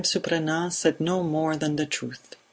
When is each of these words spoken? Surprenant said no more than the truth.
Surprenant 0.03 0.71
said 0.73 0.99
no 0.99 1.21
more 1.21 1.55
than 1.55 1.75
the 1.75 1.85
truth. 1.85 2.35